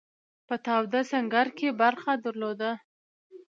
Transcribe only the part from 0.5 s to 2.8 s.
تاوده سنګر کې برخه درلوده.